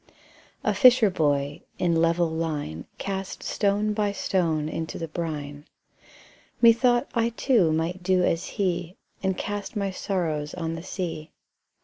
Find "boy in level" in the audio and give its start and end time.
1.11-2.27